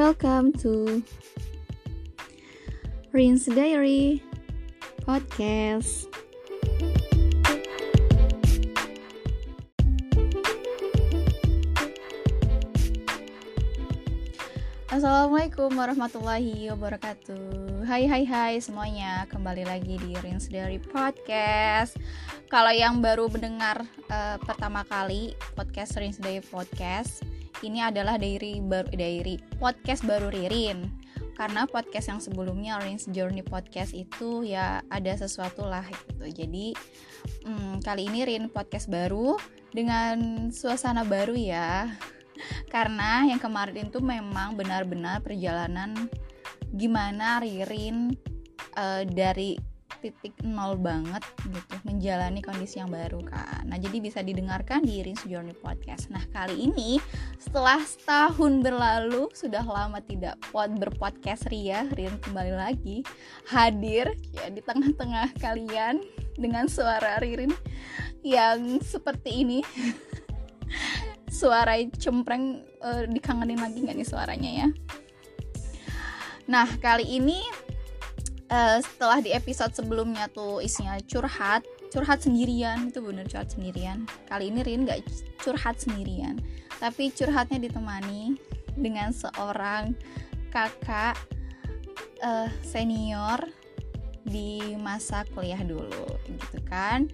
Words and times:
Welcome 0.00 0.56
to 0.64 1.04
Rin's 3.12 3.44
Diary 3.44 4.24
Podcast. 5.04 6.08
Assalamualaikum 14.88 15.68
warahmatullahi 15.76 16.72
wabarakatuh. 16.72 17.84
Hai 17.84 18.08
hai 18.08 18.24
hai 18.24 18.56
semuanya. 18.64 19.28
Kembali 19.28 19.68
lagi 19.68 20.00
di 20.00 20.16
Rins 20.24 20.48
Diary 20.48 20.80
Podcast. 20.80 22.00
Kalau 22.48 22.72
yang 22.72 23.04
baru 23.04 23.28
mendengar 23.28 23.84
uh, 24.08 24.40
pertama 24.48 24.80
kali 24.88 25.36
Podcast 25.52 26.00
Rins 26.00 26.16
Diary 26.16 26.40
Podcast 26.48 27.29
Ini 27.60 27.92
adalah 27.92 28.16
diary 28.16 28.64
baru 28.64 28.88
diary 28.88 29.36
podcast 29.60 30.00
baru 30.08 30.32
Ririn. 30.32 30.88
Karena 31.36 31.64
podcast 31.64 32.12
yang 32.12 32.20
sebelumnya 32.20 32.76
Rins 32.84 33.08
Journey 33.08 33.40
Podcast 33.40 33.96
itu 33.96 34.44
ya 34.44 34.84
ada 34.92 35.12
sesuatu 35.16 35.64
lah 35.64 35.84
gitu. 35.88 36.28
Jadi 36.28 36.76
hmm, 37.48 37.80
kali 37.80 38.12
ini 38.12 38.28
Rin 38.28 38.44
podcast 38.52 38.92
baru 38.92 39.40
Dengan 39.72 40.48
suasana 40.52 41.04
baru 41.04 41.36
ya. 41.36 41.88
Karena 42.74 43.28
yang 43.28 43.40
kemarin 43.40 43.88
itu 43.92 44.00
memang 44.00 44.56
benar-benar 44.56 45.20
perjalanan 45.20 46.08
gimana 46.72 47.40
Ririn 47.44 48.16
uh, 48.76 49.04
dari 49.04 49.69
titik 50.00 50.34
nol 50.42 50.80
banget 50.80 51.22
gitu 51.44 51.74
menjalani 51.84 52.40
kondisi 52.40 52.80
yang 52.80 52.88
baru 52.90 53.20
kan 53.28 53.68
nah 53.68 53.76
jadi 53.76 54.00
bisa 54.00 54.24
didengarkan 54.24 54.80
di 54.82 55.04
Rin's 55.04 55.22
Journey 55.28 55.54
Podcast. 55.54 56.10
Nah 56.10 56.22
kali 56.32 56.70
ini 56.70 56.98
setelah 57.38 57.78
setahun 57.82 58.64
berlalu 58.64 59.30
sudah 59.30 59.62
lama 59.62 60.00
tidak 60.02 60.40
pot 60.50 60.72
berpodcast 60.74 61.46
Ria 61.52 61.86
Rin 61.94 62.16
kembali 62.18 62.54
lagi 62.56 63.06
hadir 63.48 64.10
ya 64.34 64.46
di 64.50 64.60
tengah-tengah 64.64 65.36
kalian 65.38 66.02
dengan 66.34 66.66
suara 66.66 67.20
Ririn 67.20 67.52
yang 68.24 68.80
seperti 68.80 69.44
ini. 69.44 69.60
Suara 71.30 71.78
cempreng 71.94 72.58
uh, 72.82 73.06
dikangenin 73.06 73.62
lagi 73.62 73.86
nggak 73.86 74.02
nih 74.02 74.08
suaranya 74.08 74.50
ya? 74.50 74.68
Nah 76.50 76.66
kali 76.82 77.06
ini 77.06 77.38
uh, 78.50 78.78
setelah 78.82 79.22
di 79.22 79.30
episode 79.32 79.72
sebelumnya 79.72 80.26
tuh 80.30 80.60
isinya 80.60 80.98
curhat 81.06 81.64
curhat 81.90 82.22
sendirian 82.22 82.90
itu 82.90 83.02
bener 83.02 83.26
curhat 83.26 83.50
sendirian. 83.50 84.06
Kali 84.30 84.50
ini 84.50 84.62
Rin 84.62 84.86
nggak 84.86 85.02
curhat 85.42 85.80
sendirian 85.80 86.38
tapi 86.82 87.12
curhatnya 87.12 87.60
ditemani 87.60 88.34
dengan 88.74 89.12
seorang 89.12 89.92
kakak 90.48 91.18
uh, 92.24 92.48
senior 92.64 93.38
di 94.24 94.76
masa 94.80 95.26
kuliah 95.34 95.60
dulu 95.60 96.06
gitu 96.26 96.58
kan. 96.66 97.10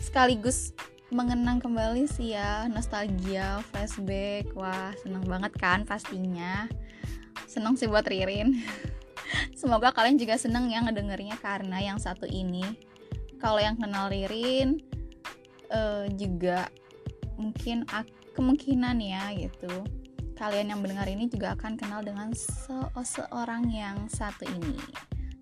Sekaligus 0.00 0.72
mengenang 1.12 1.60
kembali 1.62 2.08
sih 2.08 2.34
ya 2.34 2.66
nostalgia 2.66 3.60
flashback. 3.70 4.50
Wah 4.56 4.90
seneng 5.04 5.26
banget 5.28 5.52
kan 5.60 5.84
pastinya. 5.84 6.66
Seneng 7.44 7.76
sih 7.76 7.86
buat 7.86 8.08
Ririn 8.08 8.56
semoga 9.58 9.90
kalian 9.90 10.16
juga 10.20 10.36
seneng 10.36 10.68
yang 10.70 10.88
ngedengernya 10.88 11.36
karena 11.40 11.80
yang 11.80 11.98
satu 12.00 12.24
ini 12.28 12.64
kalau 13.40 13.60
yang 13.60 13.76
kenal 13.76 14.08
Ririn 14.08 14.80
uh, 15.72 16.08
juga 16.16 16.68
mungkin 17.36 17.84
kemungkinan 18.34 18.96
ya 19.02 19.30
gitu 19.36 19.84
kalian 20.34 20.74
yang 20.74 20.80
mendengar 20.82 21.06
ini 21.06 21.30
juga 21.30 21.54
akan 21.54 21.78
kenal 21.78 22.02
dengan 22.02 22.34
se 22.34 22.74
seorang 23.06 23.70
yang 23.70 24.10
satu 24.10 24.46
ini 24.46 24.78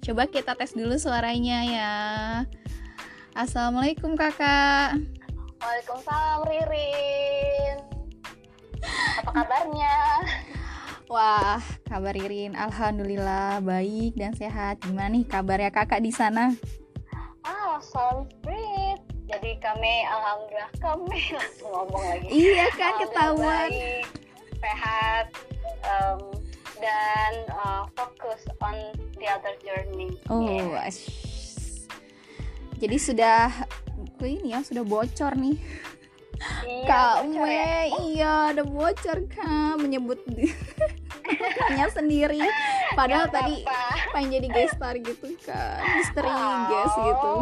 coba 0.04 0.28
kita 0.28 0.52
tes 0.56 0.76
dulu 0.76 0.96
suaranya 1.00 1.58
ya 1.64 1.92
Assalamualaikum 3.32 4.12
kakak 4.12 5.00
Waalaikumsalam 5.62 6.42
Ririn. 6.50 7.78
Apa 9.22 9.30
kabarnya? 9.30 9.96
Wah, 11.12 11.60
kabar 11.84 12.16
Ririn 12.16 12.56
alhamdulillah 12.56 13.60
baik 13.60 14.16
dan 14.16 14.32
sehat. 14.32 14.80
Gimana 14.80 15.12
nih 15.12 15.28
kabarnya 15.28 15.68
Kakak 15.68 16.00
di 16.00 16.08
sana? 16.08 16.56
Ah, 17.44 17.76
sounds 17.84 18.32
great. 18.40 18.96
Jadi 19.28 19.60
kami 19.60 20.08
alhamdulillah 20.08 20.72
kami 20.80 21.20
langsung 21.36 21.68
ngomong 21.68 22.04
lagi. 22.08 22.32
Iya 22.32 22.64
kan 22.80 22.92
ketahuan. 23.04 23.68
Baik, 23.68 24.08
sehat 24.56 25.26
um, 25.84 26.32
dan 26.80 27.32
uh, 27.60 27.84
fokus 27.92 28.40
on 28.64 28.96
the 29.20 29.28
other 29.28 29.52
journey. 29.60 30.16
Oh, 30.32 30.40
yeah. 30.40 30.88
jadi 32.80 32.96
sudah 32.96 33.52
ini 34.24 34.56
ya 34.56 34.64
sudah 34.64 34.80
bocor 34.86 35.36
nih 35.36 35.60
iya, 36.66 36.86
Kak 36.86 37.14
bocor 37.26 37.46
Me, 37.46 37.52
ya? 37.52 37.82
iya 38.02 38.34
udah 38.54 38.66
bocor 38.66 39.18
kak 39.30 39.74
menyebut 39.78 40.18
hanya 41.72 41.88
sendiri. 41.88 42.44
Padahal 42.92 43.24
Gak 43.26 43.34
tadi 43.34 43.56
apa-apa. 43.62 44.12
pengen 44.12 44.30
jadi 44.34 44.48
guest 44.50 44.76
star 44.76 44.94
gitu 44.94 45.26
kan. 45.40 45.80
Misteri 45.96 46.28
Oh, 46.28 46.56
guest 46.68 46.96
gitu. 46.98 47.34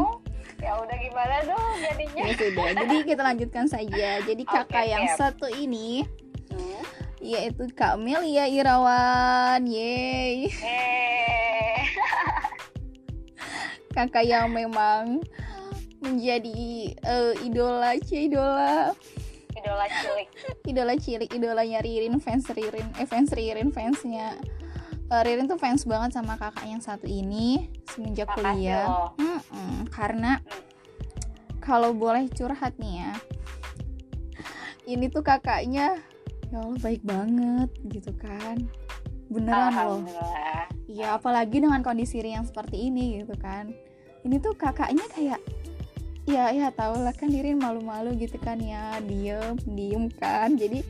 Ya 0.60 0.72
udah 0.76 0.96
gimana 0.96 1.36
dong 1.42 1.72
jadinya? 1.80 2.22
ya 2.22 2.34
sudah. 2.36 2.66
Jadi 2.76 2.96
kita 3.02 3.22
lanjutkan 3.24 3.66
saja. 3.66 4.08
Jadi 4.20 4.42
kakak 4.44 4.84
yang 4.86 5.04
siap. 5.08 5.34
satu 5.34 5.50
ini 5.50 6.06
Hmm. 6.48 6.82
yaitu 7.20 7.66
Kak 7.72 7.94
Melia 7.96 8.46
Irawan. 8.46 9.62
Yeay. 9.62 10.50
Eh, 10.50 11.80
kakak 13.90 14.22
yang 14.22 14.48
memang 14.48 15.22
menjadi 16.00 16.60
uh, 17.02 17.34
idola 17.40 17.92
cie 18.00 18.26
idola 18.26 18.96
idola 19.56 19.86
cilik. 19.88 20.28
idola 20.70 20.94
cilik 20.96 21.30
idolanya 21.30 21.78
Ririn 21.82 22.18
fans 22.22 22.46
Ririn 22.50 22.88
eh 22.98 23.06
fans 23.08 23.30
Ririn 23.34 23.70
fansnya 23.74 24.38
uh, 25.10 25.22
Ririn 25.22 25.50
tuh 25.50 25.58
fans 25.58 25.82
banget 25.84 26.14
sama 26.14 26.38
kakak 26.38 26.66
yang 26.66 26.82
satu 26.82 27.06
ini 27.06 27.70
semenjak 27.90 28.30
Makasih 28.30 28.44
kuliah 28.44 28.84
loh. 28.86 29.10
Mm-mm, 29.18 29.74
karena 29.90 30.38
kalau 31.58 31.92
boleh 31.92 32.30
curhat 32.32 32.74
nih 32.78 33.04
ya 33.04 33.12
ini 34.90 35.06
tuh 35.06 35.22
kakaknya 35.22 36.00
ya 36.50 36.56
Allah 36.58 36.78
baik 36.82 37.02
banget 37.06 37.70
gitu 37.86 38.10
kan 38.18 38.58
beneran 39.30 40.02
loh. 40.02 40.02
Iya, 40.90 41.14
apalagi 41.14 41.62
dengan 41.62 41.86
kondisi 41.86 42.18
yang 42.18 42.42
seperti 42.42 42.90
ini 42.90 43.22
gitu 43.22 43.38
kan. 43.38 43.70
Ini 44.26 44.42
tuh 44.42 44.58
kakaknya 44.58 45.06
kayak 45.14 45.38
ya 46.30 46.54
ya 46.54 46.70
tau 46.70 46.94
lah 46.94 47.10
kan 47.10 47.26
Ririn 47.26 47.58
malu-malu 47.58 48.14
gitu 48.14 48.38
kan 48.38 48.62
ya, 48.62 49.02
diem, 49.02 49.58
diem 49.66 50.06
kan. 50.14 50.54
Jadi 50.54 50.86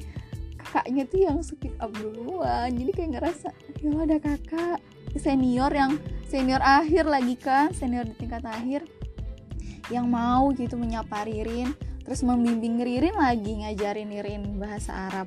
kakaknya 0.60 1.02
tuh 1.08 1.20
yang 1.24 1.38
speak 1.40 1.72
up 1.80 1.88
duluan. 1.96 2.68
Jadi 2.76 2.90
kayak 2.92 3.10
ngerasa 3.16 3.48
ya 3.80 3.90
ada 3.96 4.16
kakak 4.20 4.78
senior 5.16 5.72
yang 5.72 5.96
senior 6.28 6.60
akhir 6.60 7.08
lagi 7.08 7.34
kan, 7.40 7.72
senior 7.72 8.04
di 8.04 8.14
tingkat 8.14 8.44
akhir 8.44 8.84
yang 9.90 10.06
mau 10.06 10.54
gitu 10.54 10.78
menyapa 10.78 11.26
Ririn, 11.26 11.74
terus 12.06 12.22
membimbing 12.22 12.78
Ririn 12.78 13.16
lagi 13.18 13.64
ngajarin 13.64 14.12
Ririn 14.12 14.44
bahasa 14.60 15.10
Arab. 15.10 15.26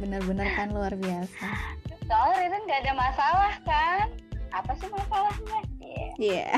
Bener-bener 0.00 0.48
kan 0.56 0.72
luar 0.72 0.96
biasa. 0.96 1.76
Soalnya 2.08 2.36
Ririn 2.46 2.62
gak 2.64 2.80
ada 2.86 2.92
masalah 2.96 3.54
kan? 3.68 4.06
Apa 4.50 4.72
sih 4.80 4.88
masalahnya? 4.88 5.60
Iya. 5.84 6.08
Iya. 6.16 6.50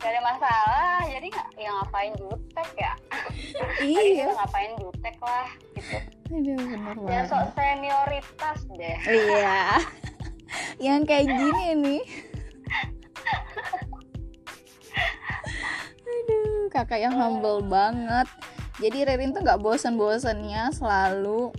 Gak 0.00 0.10
ada 0.16 0.20
masalah, 0.24 0.98
jadi 1.04 1.26
nggak 1.28 1.48
yang 1.60 1.74
ngapain 1.80 2.12
jutek 2.16 2.68
ya? 2.76 2.94
Iya. 3.80 4.32
ngapain 4.32 4.72
jutek 4.80 5.16
lah 5.20 5.48
gitu. 5.76 5.96
Aduh, 6.30 6.56
bener 6.56 6.96
banget. 7.04 7.24
sok 7.26 7.44
senioritas 7.58 8.58
deh. 8.70 8.98
Iya. 9.04 9.60
Yang 10.78 11.00
kayak 11.10 11.26
gini 11.36 11.64
nih. 11.76 12.02
Aduh, 16.06 16.62
kakak 16.72 17.00
yang 17.02 17.14
humble 17.18 17.60
banget. 17.66 18.28
Jadi 18.80 19.04
Ririn 19.04 19.36
tuh 19.36 19.44
nggak 19.44 19.60
bosan-bosannya 19.60 20.72
selalu 20.72 21.52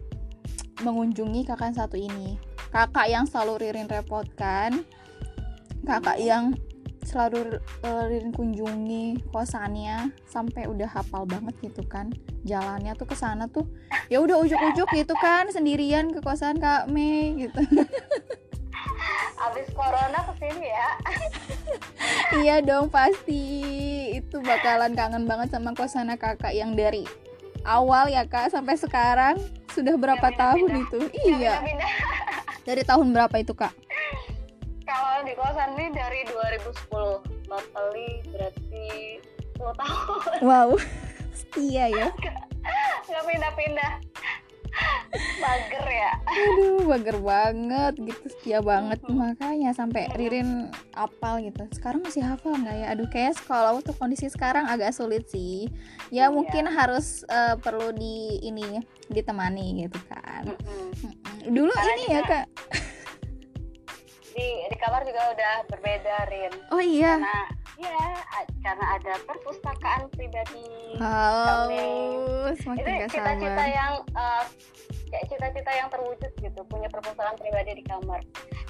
mengunjungi 0.81 1.45
kakak 1.45 1.69
yang 1.73 1.77
satu 1.77 1.97
ini. 1.99 2.41
Kakak 2.73 3.05
yang 3.11 3.29
selalu 3.29 3.69
Ririn 3.69 3.85
repotkan. 3.85 4.81
Kakak 5.85 6.17
yang 6.17 6.57
selalu 7.11 7.59
uh, 7.83 8.07
Ririn 8.07 8.31
kunjungi 8.31 9.19
kosannya 9.35 10.15
sampai 10.31 10.71
udah 10.71 10.87
hafal 10.87 11.27
banget 11.27 11.51
gitu 11.59 11.83
kan. 11.83 12.07
Jalannya 12.47 12.95
tuh 12.95 13.11
ke 13.11 13.15
sana 13.19 13.51
tuh 13.51 13.67
ya 14.07 14.23
udah 14.23 14.39
ujuk-ujuk 14.39 14.87
gitu 14.95 15.13
kan 15.19 15.51
sendirian 15.51 16.15
ke 16.15 16.23
kosan 16.23 16.57
Kak 16.63 16.87
Mei 16.87 17.35
gitu. 17.35 17.59
Abis 19.51 19.67
corona 19.75 20.19
ke 20.31 20.33
sini 20.39 20.67
ya. 20.71 20.89
iya 22.39 22.55
dong 22.63 22.87
pasti. 22.87 23.43
Itu 24.15 24.39
bakalan 24.39 24.95
kangen 24.95 25.27
banget 25.27 25.51
sama 25.51 25.75
kosannya 25.75 26.15
kakak 26.15 26.55
yang 26.55 26.79
dari 26.79 27.03
awal 27.67 28.07
ya 28.07 28.23
kak 28.23 28.55
sampai 28.55 28.79
sekarang. 28.79 29.35
Sudah 29.75 29.99
berapa 29.99 30.31
Yang 30.31 30.39
tahun 30.39 30.71
itu? 30.87 30.99
Iya. 31.27 31.59
Pindah-pindah. 31.59 31.91
dari 32.61 32.83
tahun 32.85 33.09
berapa 33.09 33.35
itu 33.41 33.57
kak 33.57 33.73
kalau 34.91 35.23
di 35.23 35.33
kosan 35.33 35.69
ini 35.75 35.87
dari 35.91 36.21
2010 36.27 37.47
totally 37.47 38.09
berarti 38.27 38.89
10 39.55 39.81
tahun. 39.81 40.39
Wow 40.43 40.69
setia 41.31 41.85
ya. 41.99 42.07
Nggak 43.07 43.23
pindah-pindah. 43.25 43.93
Bager 45.43 45.83
ya. 45.83 46.11
Aduh 46.23 46.87
bager 46.87 47.19
banget 47.19 47.93
gitu 47.99 48.25
setia 48.31 48.59
banget. 48.63 49.03
Makanya 49.03 49.75
sampai 49.75 50.07
Ririn 50.15 50.71
apal 50.95 51.43
gitu. 51.43 51.67
Sekarang 51.75 52.07
masih 52.07 52.23
hafal 52.23 52.55
nggak 52.55 52.77
ya? 52.79 52.87
Aduh 52.95 53.07
kayak 53.11 53.35
sekolah 53.35 53.75
untuk 53.75 53.99
kondisi 53.99 54.31
sekarang 54.31 54.71
agak 54.71 54.95
sulit 54.95 55.27
sih. 55.27 55.67
Ya 56.07 56.27
Iya. 56.27 56.31
mungkin 56.31 56.71
harus 56.71 57.27
eh, 57.27 57.59
perlu 57.59 57.91
di 57.91 58.39
ini 58.39 58.79
ditemani 59.11 59.87
gitu 59.87 59.99
kan. 60.07 60.47
Mm-mm. 60.47 61.51
dulu 61.51 61.71
Karena 61.75 61.93
ini 61.97 62.05
ya 62.07 62.21
kak 62.23 62.45
di 64.31 64.47
di 64.71 64.77
kamar 64.79 65.03
juga 65.03 65.35
udah 65.35 65.55
berbeda 65.67 66.15
Rin. 66.31 66.53
Oh 66.71 66.81
iya. 66.81 67.19
Karena 67.19 67.37
ya 67.81 67.99
karena 68.63 68.85
ada 68.99 69.13
perpustakaan 69.27 70.07
pribadi. 70.13 70.95
Itu 70.97 71.83
semakin 72.63 73.07
gak 73.07 73.11
cita-cita 73.11 73.63
yang 73.67 73.93
eh, 74.15 74.43
kayak 75.11 75.25
cita-cita 75.27 75.71
yang 75.75 75.87
terwujud 75.91 76.31
gitu 76.39 76.61
punya 76.67 76.87
perpustakaan 76.87 77.35
pribadi 77.35 77.79
di 77.79 77.83
kamar. 77.83 78.21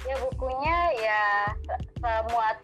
Ya 0.02 0.14
bukunya 0.18 0.76
ya 0.98 1.22
se- 1.66 1.82
semuat 2.02 2.56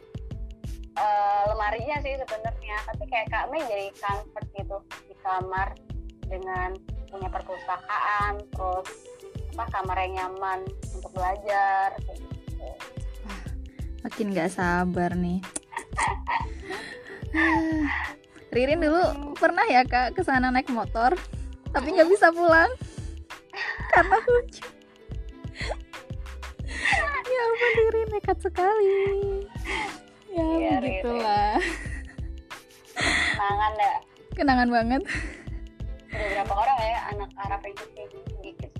eh, 0.98 1.42
lemarinya 1.54 1.96
sih 2.02 2.18
sebenarnya. 2.18 2.76
Tapi 2.86 3.04
kayak 3.06 3.26
Kak 3.30 3.46
Mei 3.54 3.62
jadi 3.66 3.94
comfort 3.98 4.46
gitu 4.58 4.76
di 5.06 5.14
kamar 5.22 5.74
dengan 6.28 6.76
punya 7.08 7.28
perpustakaan 7.32 8.36
terus 8.52 8.88
apa 9.56 9.64
kamar 9.74 9.96
yang 10.06 10.14
nyaman 10.22 10.60
untuk 10.94 11.10
belajar 11.10 11.90
kayak 12.04 12.18
gitu. 12.20 12.37
Makin 14.02 14.32
gak 14.34 14.50
sabar 14.50 15.12
nih. 15.14 15.44
Ririn 18.54 18.80
dulu 18.80 19.36
pernah 19.36 19.68
ya 19.68 19.84
kak 19.84 20.16
ke 20.16 20.24
sana 20.24 20.48
naik 20.48 20.72
motor 20.72 21.12
tapi 21.70 21.92
nggak 21.92 22.08
bisa 22.08 22.32
pulang. 22.32 22.72
Karena 23.92 24.16
hujan. 24.24 24.68
Ya 27.28 27.44
ampun 27.44 27.72
Ririn 27.76 28.08
nekat 28.08 28.38
sekali. 28.40 29.04
Ya 30.32 30.42
Ririn. 30.42 30.80
begitulah. 30.80 31.60
Kenangan 32.96 33.72
ya? 33.76 33.94
Kenangan 34.32 34.68
banget. 34.72 35.02
Berapa 36.08 36.52
orang 36.56 36.78
ya 36.80 37.00
anak 37.12 37.30
Arab 37.36 37.60
yang 37.62 37.76
sih 37.76 38.08
dikit 38.42 38.72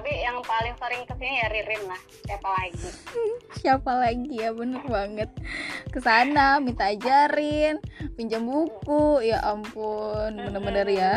tapi 0.00 0.16
yang 0.16 0.40
paling 0.40 0.72
sering 0.80 1.04
ke 1.04 1.12
sini 1.20 1.44
ya 1.44 1.46
Ririn 1.52 1.82
lah. 1.84 2.00
Siapa 2.24 2.48
lagi? 2.56 2.88
Siapa 3.60 3.92
lagi? 4.00 4.32
Ya 4.32 4.48
bener 4.56 4.80
banget. 4.88 5.28
Ke 5.92 6.00
sana 6.00 6.56
minta 6.56 6.88
ajarin 6.88 7.76
pinjam 8.16 8.48
buku. 8.48 9.20
Ya 9.20 9.44
ampun 9.44 10.40
bener-bener 10.40 10.88
ya. 10.88 11.12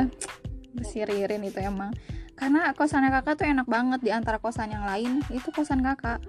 Si 0.84 1.00
Ririn 1.00 1.48
itu 1.48 1.64
emang. 1.64 1.96
Karena 2.36 2.76
kosannya 2.76 3.08
kakak 3.08 3.40
tuh 3.40 3.48
enak 3.48 3.72
banget 3.72 4.04
di 4.04 4.12
antara 4.12 4.36
kosan 4.36 4.76
yang 4.76 4.84
lain. 4.84 5.24
Itu 5.32 5.56
kosan 5.56 5.80
kakak. 5.80 6.20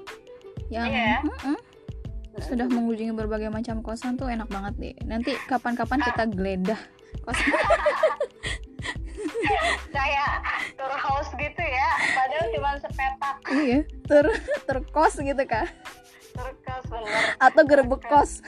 Yang 0.71 0.95
Iya. 0.95 1.15
Mm-mm. 1.27 1.59
sudah 2.39 2.71
mengunjungi 2.71 3.19
berbagai 3.19 3.51
macam 3.51 3.83
kosan 3.83 4.15
tuh 4.15 4.31
enak 4.31 4.47
banget 4.47 4.75
deh. 4.79 4.95
Nanti 5.11 5.35
kapan-kapan 5.51 6.07
kita 6.07 6.23
geledah 6.31 6.79
kosan. 7.27 7.51
Kayak 9.91 10.33
tour 10.75 10.91
house 10.91 11.31
gitu 11.37 11.63
ya 11.63 11.89
iya. 13.53 13.81
Ter 14.05 14.27
terkos 14.65 15.15
gitu 15.17 15.43
kak. 15.45 15.67
Terkes 16.31 16.83
bener. 16.87 17.23
Atau 17.39 17.63
gerbek 17.65 18.03
kos. 18.05 18.43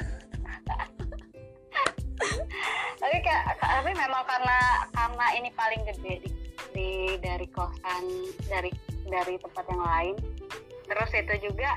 Tapi 2.97 3.17
kayak 3.21 3.45
tapi 3.57 3.91
memang 3.93 4.25
karena 4.25 4.59
karena 4.91 5.27
ini 5.35 5.49
paling 5.53 5.81
gede 5.85 6.15
di, 6.25 6.31
di 6.73 6.89
dari 7.21 7.47
kosan 7.49 8.05
dari 8.49 8.73
dari 9.07 9.37
tempat 9.37 9.65
yang 9.69 9.83
lain. 9.85 10.15
Terus 10.85 11.11
itu 11.15 11.35
juga 11.51 11.71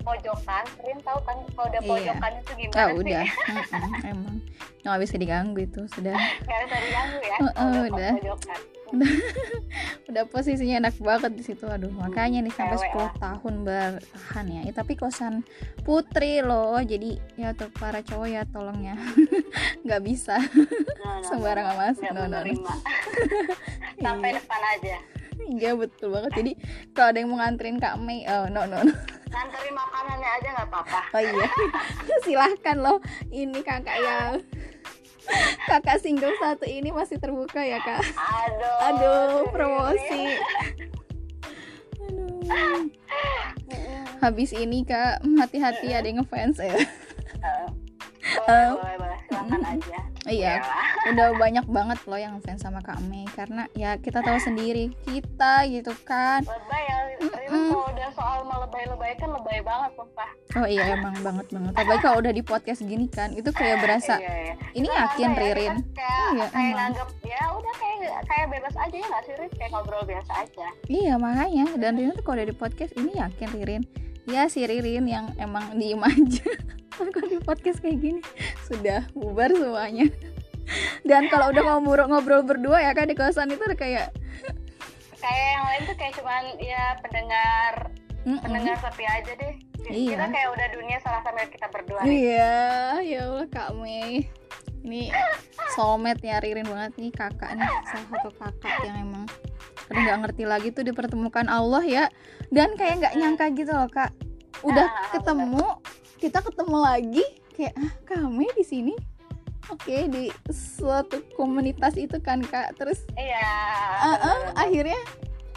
pojokan. 0.00 0.64
Rin 0.80 0.98
tahu 1.00 1.18
kan 1.22 1.36
kalau 1.52 1.68
udah 1.68 1.80
Iya. 1.80 1.90
pojokan 1.90 2.32
itu 2.34 2.52
gimana 2.56 2.76
ah 2.76 2.88
sih? 2.88 2.96
udah. 2.96 3.24
Emang. 4.10 4.36
Nggak 4.80 4.98
bisa 5.04 5.14
diganggu 5.16 5.60
itu 5.60 5.80
sudah. 5.90 6.16
Nggak 6.16 6.58
bisa 6.64 6.76
diganggu 6.80 7.18
ya 7.20 7.36
Heeh, 7.36 7.52
kalau 7.52 7.68
udah 7.68 7.84
udah. 7.92 8.12
pojokan 8.16 8.60
udah 10.08 10.24
posisinya 10.26 10.80
enak 10.80 10.96
banget 10.96 11.32
di 11.32 11.42
situ 11.42 11.64
aduh 11.64 11.90
makanya 11.90 12.40
nih 12.40 12.50
sampai 12.50 12.76
Cewek 12.76 12.92
10 12.92 12.98
lah. 12.98 13.12
tahun 13.18 13.54
bertahan 13.62 14.46
ya. 14.48 14.60
Eh, 14.64 14.72
tapi 14.72 14.92
kosan 14.94 15.34
putri 15.82 16.40
loh 16.40 16.78
jadi 16.78 17.20
ya 17.34 17.52
untuk 17.52 17.70
para 17.72 18.00
cowok 18.00 18.26
ya 18.26 18.42
tolong 18.46 18.80
ya 18.80 18.96
nggak 19.84 20.02
bisa 20.02 20.40
No, 20.98 21.08
no, 21.14 21.24
Sembarangan 21.24 21.74
no. 21.74 21.80
masuk, 21.82 22.08
no, 22.10 22.22
no, 22.26 22.38
no. 22.38 22.52
sampai 24.04 24.28
Iya. 24.28 24.38
depan 24.38 24.62
aja 24.70 24.96
iya 25.48 25.70
betul 25.72 26.08
banget 26.10 26.32
jadi 26.34 26.52
kalau 26.92 27.08
ada 27.08 27.18
yang 27.18 27.28
mau 27.28 27.38
nganterin 27.38 27.78
kak 27.78 27.94
Mei 27.96 28.26
oh 28.26 28.46
no 28.46 28.64
no 28.64 28.78
no 28.78 28.92
nganterin 29.28 29.72
makanannya 29.72 30.28
aja 30.34 30.48
nggak 30.50 30.68
apa-apa 30.68 31.00
oh 31.08 31.22
iya 31.22 31.48
silahkan 32.20 32.76
loh 32.76 32.98
ini 33.28 33.60
kakak 33.60 33.96
yang 33.96 34.32
kakak 35.66 36.00
single 36.00 36.32
satu 36.38 36.64
ini 36.64 36.90
masih 36.90 37.16
terbuka 37.16 37.60
ya 37.60 37.78
kak? 37.78 38.00
Aduh 38.16 38.76
aduh 38.84 39.28
promosi. 39.50 40.38
aduh. 42.00 42.88
Habis 44.18 44.50
ini 44.52 44.82
kak 44.82 45.22
hati-hati 45.38 45.94
ada 45.94 46.06
yang 46.06 46.22
ngefans 46.22 46.58
ya. 46.58 46.74
Eh, 46.74 47.68
Eh. 48.28 48.68
boleh, 48.68 48.76
boleh, 48.76 48.94
boleh. 48.98 49.18
silakan 49.24 49.62
aja. 49.64 49.98
Iya. 50.28 50.54
Ya. 50.60 51.08
udah 51.08 51.28
banyak 51.40 51.64
banget 51.64 51.98
loh 52.04 52.20
yang 52.20 52.36
fans 52.44 52.60
sama 52.60 52.84
Kak 52.84 53.00
Mei 53.08 53.24
karena 53.32 53.64
ya 53.72 53.96
kita 53.96 54.20
tahu 54.20 54.36
sendiri 54.36 54.92
kita 55.08 55.64
gitu 55.64 55.96
kan. 56.04 56.44
Lebay 56.44 56.82
ya 56.84 56.98
Mm-mm. 57.24 57.72
kalau 57.72 57.88
udah 57.88 58.10
oh 60.56 60.64
iya 60.64 60.96
emang 60.96 61.12
banget 61.20 61.46
banget. 61.52 61.72
Apalagi 61.76 62.00
kalau 62.00 62.16
udah 62.24 62.32
di 62.32 62.40
podcast 62.40 62.80
gini 62.80 63.04
kan 63.10 63.36
itu 63.36 63.50
kayak 63.52 63.84
berasa 63.84 64.16
iya, 64.16 64.32
iya. 64.48 64.54
ini 64.72 64.88
yakin 64.88 65.28
ya, 65.28 65.36
Ririn. 65.36 65.74
kita 65.76 65.92
kayak 65.92 66.24
Iya, 66.28 66.46
kayak 66.48 66.54
emang. 66.56 66.76
nganggep 66.78 67.08
ya 67.26 67.42
udah 67.52 67.74
kayak 67.76 67.98
kayak 68.24 68.46
bebas 68.48 68.74
aja 68.80 68.96
ya 68.96 69.06
nggak 69.08 69.22
sih 69.28 69.34
Rin 69.36 69.50
kayak 69.52 69.70
ngobrol 69.76 70.02
biasa 70.08 70.32
aja. 70.40 70.66
Iya 70.88 71.14
makanya. 71.20 71.66
Dan 71.76 71.92
Ririn 71.98 72.14
tuh 72.16 72.24
kalau 72.24 72.36
udah 72.40 72.48
di 72.48 72.56
podcast 72.56 72.92
ini 72.96 73.10
yakin 73.16 73.48
Ririn. 73.52 73.82
Ya 74.24 74.42
si 74.48 74.60
Ririn 74.64 75.04
yang 75.04 75.26
emang 75.36 75.76
diem 75.76 76.00
aja. 76.00 76.48
Tapi 76.96 77.10
kalau 77.16 77.28
di 77.28 77.40
podcast 77.44 77.78
kayak 77.80 77.98
gini 78.00 78.20
sudah 78.64 79.04
bubar 79.12 79.52
semuanya. 79.52 80.08
Dan 81.00 81.32
kalau 81.32 81.48
udah 81.48 81.64
ngobrol 81.64 82.08
ngobrol 82.08 82.42
berdua 82.44 82.84
ya 82.84 82.92
kan 82.92 83.08
di 83.08 83.16
kosan 83.16 83.48
itu 83.48 83.64
kayak 83.72 84.12
kayak 85.18 85.48
yang 85.50 85.64
lain 85.64 85.80
tuh 85.82 85.96
kayak 85.96 86.14
cuman 86.14 86.42
ya 86.60 86.82
pendengar 87.00 87.72
mm-mm. 88.22 88.38
pendengar 88.38 88.76
sepi 88.78 89.02
aja 89.02 89.32
deh 89.34 89.54
Iya. 89.86 90.18
kita 90.18 90.26
kayak 90.28 90.48
udah 90.50 90.66
dunia 90.74 90.98
salah 90.98 91.20
sambil 91.22 91.46
kita 91.46 91.66
berdua. 91.70 92.00
Nih 92.02 92.18
Iya, 92.26 92.56
ya 93.00 93.20
Allah 93.30 93.46
Kak 93.46 93.70
Mei. 93.78 94.26
Ini 94.78 95.10
soulmate 95.74 96.24
ya 96.24 96.38
Ririn 96.38 96.64
banget 96.64 96.92
nih 96.96 97.10
kakak 97.10 97.54
nih. 97.54 97.68
Salah 97.86 98.06
satu 98.10 98.30
kakak 98.32 98.74
yang 98.82 98.96
emang 99.04 99.24
udah 99.88 100.00
nggak 100.00 100.18
ngerti 100.24 100.44
lagi 100.44 100.68
tuh 100.70 100.82
dipertemukan 100.82 101.46
Allah 101.46 101.82
ya. 101.82 102.04
Dan 102.48 102.74
kayak 102.74 103.02
nggak 103.02 103.14
nyangka 103.16 103.46
gitu 103.54 103.72
loh 103.72 103.86
kak. 103.86 104.10
Udah 104.62 104.86
Ah, 104.86 105.10
ketemu 105.14 105.64
kita 106.18 106.38
ketemu 106.40 106.76
lagi 106.78 107.24
kayak 107.54 107.74
ah 107.76 107.92
kami 108.04 108.46
di 108.54 108.64
sini? 108.64 108.94
Oke 109.68 110.08
di 110.08 110.32
suatu 110.48 111.20
komunitas 111.36 111.94
itu 111.94 112.16
kan 112.18 112.40
kak. 112.40 112.74
Terus 112.74 113.04
iya. 113.14 113.44
Ah, 113.94 114.16
bener-bener. 114.16 114.54
akhirnya 114.56 115.00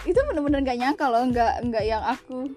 itu 0.01 0.19
bener-bener 0.27 0.59
nggak 0.61 0.79
nyangka 0.81 1.05
loh 1.07 1.23
nggak 1.25 1.53
nggak 1.69 1.85
yang 1.85 2.03
aku 2.03 2.49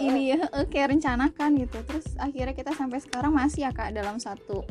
ini 0.00 0.36
ya 0.36 0.38
eh, 0.52 0.66
kayak 0.68 0.96
rencanakan 0.96 1.50
gitu. 1.60 1.78
Terus 1.86 2.06
akhirnya 2.20 2.54
kita 2.54 2.72
sampai 2.76 2.98
sekarang 3.00 3.32
masih 3.32 3.68
ya 3.68 3.70
kak 3.72 3.96
dalam 3.96 4.20
satu 4.20 4.62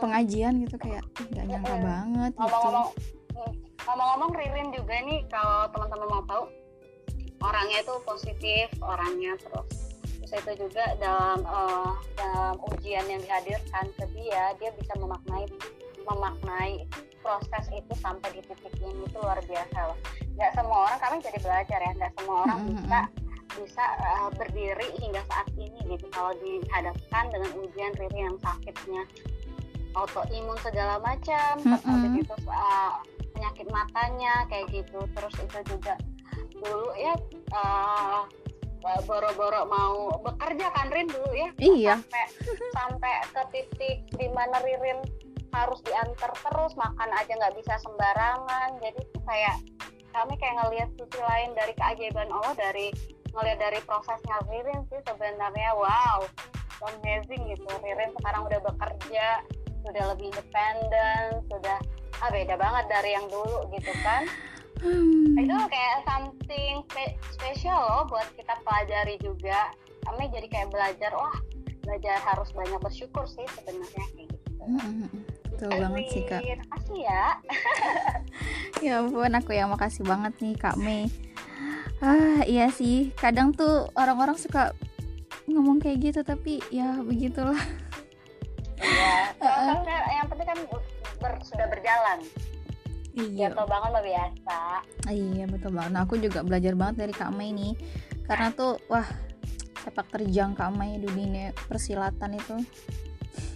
pengajian 0.00 0.64
gitu 0.64 0.76
kayak 0.80 1.04
nggak 1.32 1.44
nyangka 1.46 1.74
Mm-mm. 1.76 1.86
banget 1.86 2.32
gitu. 2.32 2.40
Ngomong-ngomong 2.42 2.88
mm, 3.36 3.52
ngomong-ngomong 3.86 4.30
Ririn 4.34 4.68
juga 4.72 4.96
nih 5.04 5.20
kalau 5.28 5.58
teman-teman 5.70 6.08
mau 6.08 6.24
tahu 6.26 6.44
orangnya 7.44 7.78
itu 7.84 7.94
positif 8.08 8.66
orangnya 8.80 9.32
terus. 9.40 9.68
Terus 10.26 10.32
itu 10.42 10.52
juga 10.66 10.84
dalam 10.98 11.38
eh, 11.44 11.92
dalam 12.16 12.54
ujian 12.72 13.04
yang 13.06 13.20
dihadirkan 13.22 13.84
ke 13.94 14.04
dia 14.16 14.56
dia 14.58 14.70
bisa 14.74 14.92
memaknai 14.98 15.46
memaknai 16.06 16.86
proses 17.20 17.66
itu 17.74 17.92
sampai 17.98 18.30
di 18.32 18.42
titik 18.46 18.74
ini. 18.80 19.04
Itu 19.06 19.18
luar 19.20 19.42
biasa 19.44 19.78
loh. 19.92 19.98
Nggak 20.36 20.50
semua 20.56 20.78
orang 20.88 20.98
kami 21.02 21.16
jadi 21.20 21.38
belajar 21.42 21.78
ya 21.82 21.92
nggak 21.94 22.12
semua 22.16 22.36
orang 22.48 22.58
Mm-mm. 22.64 22.72
bisa 22.80 23.00
bisa 23.58 23.84
eh, 23.96 24.28
berdiri 24.36 24.88
hingga 25.00 25.22
saat 25.26 25.48
ini 25.56 25.80
gitu. 25.88 26.06
Kalau 26.12 26.32
dihadapkan 26.40 27.24
dengan 27.32 27.50
ujian 27.58 27.92
Riri 27.96 28.20
yang 28.20 28.38
sakitnya. 28.40 29.02
Autoimun 29.96 30.60
segala 30.60 31.00
macam 31.00 31.56
Mm-mm. 31.64 31.80
habis 31.80 32.12
itu 32.20 32.36
uh, 32.52 33.00
penyakit 33.32 33.64
matanya 33.72 34.44
kayak 34.52 34.68
gitu. 34.68 35.00
Terus 35.16 35.34
itu 35.40 35.58
juga 35.72 35.96
dulu 36.52 36.92
ya 37.00 37.16
uh, 37.56 38.28
boro-boro 39.08 39.66
mau 39.66 40.12
bekerja 40.20 40.68
kan 40.76 40.92
Rin 40.92 41.08
dulu 41.08 41.32
ya? 41.32 41.48
Iya. 41.58 41.94
Sampai 42.04 42.24
sampai 42.76 43.14
ke 43.32 43.42
titik 43.56 43.98
di 44.20 44.28
mana 44.36 44.60
Ririn 44.60 45.00
harus 45.56 45.80
diantar 45.88 46.32
terus 46.44 46.76
makan 46.76 47.10
aja 47.16 47.32
nggak 47.32 47.56
bisa 47.56 47.80
sembarangan. 47.80 48.76
Jadi 48.84 49.00
kayak 49.24 49.56
kami 50.12 50.36
kayak 50.36 50.56
ngelihat 50.60 50.88
sisi 50.96 51.20
lain 51.20 51.50
dari 51.56 51.72
keajaiban 51.72 52.28
Allah 52.28 52.54
dari 52.56 52.88
ngelihat 53.36 53.60
dari 53.60 53.80
prosesnya 53.84 54.36
Ririn 54.48 54.80
sih 54.88 55.00
sebenarnya 55.04 55.70
wow 55.76 56.24
amazing 56.84 57.42
gitu. 57.52 57.68
Ririn 57.84 58.12
sekarang 58.20 58.48
udah 58.48 58.60
bekerja 58.64 59.26
sudah 59.86 60.04
lebih 60.16 60.34
independen 60.34 61.40
sudah 61.46 61.78
ah 62.24 62.30
beda 62.32 62.56
banget 62.56 62.84
dari 62.88 63.10
yang 63.12 63.26
dulu 63.28 63.68
gitu 63.76 63.92
kan. 64.00 64.24
Hmm. 64.76 65.32
itu 65.40 65.56
kayak 65.72 66.04
something 66.04 66.84
spe 66.92 67.16
spesial 67.32 67.80
loh 67.80 68.02
buat 68.12 68.28
kita 68.36 68.60
pelajari 68.60 69.16
juga. 69.24 69.72
Kami 70.04 70.28
jadi 70.28 70.46
kayak 70.52 70.68
belajar 70.68 71.12
wah 71.16 71.36
belajar 71.80 72.20
harus 72.20 72.52
banyak 72.52 72.76
bersyukur 72.84 73.24
sih 73.24 73.46
sebenarnya 73.56 74.04
kayak 74.12 74.28
gitu. 74.36 74.62
Hmm, 74.66 75.08
Betul 75.48 75.70
banget 75.80 76.04
sih 76.12 76.22
kak. 76.28 76.40
Makasih 76.44 77.00
ya. 77.04 77.24
Ya 78.84 79.00
ampun 79.00 79.32
aku 79.32 79.56
yang 79.56 79.72
makasih 79.72 80.04
banget 80.04 80.36
nih 80.44 80.52
kak 80.60 80.76
Mei 80.76 81.08
Ah 82.00 82.44
iya 82.44 82.68
sih 82.68 83.12
Kadang 83.16 83.56
tuh 83.56 83.88
orang-orang 83.96 84.36
suka 84.36 84.76
ngomong 85.48 85.80
kayak 85.80 86.12
gitu 86.12 86.20
Tapi 86.20 86.60
ya 86.68 87.00
begitulah 87.00 87.60
Iya 88.76 89.32
uh, 89.44 89.80
Yang 90.12 90.28
penting 90.34 90.48
kan 90.48 90.58
ber, 91.20 91.32
sudah 91.40 91.66
berjalan 91.72 92.20
Iya. 93.16 93.48
Jatuh 93.48 93.64
banget 93.64 93.90
mah 93.96 94.04
biasa. 94.04 94.58
Iya 95.08 95.44
betul 95.48 95.72
banget. 95.72 95.90
Nah 95.96 96.04
aku 96.04 96.20
juga 96.20 96.44
belajar 96.44 96.76
banget 96.76 96.96
dari 97.00 97.12
Kak 97.16 97.32
Mei 97.32 97.48
nih, 97.48 97.72
karena 98.28 98.52
tuh 98.52 98.76
wah 98.92 99.08
sepak 99.80 100.12
terjang 100.12 100.52
Kak 100.52 100.76
Mei 100.76 101.00
di 101.00 101.08
dunia 101.08 101.56
persilatan 101.64 102.36
itu. 102.36 102.56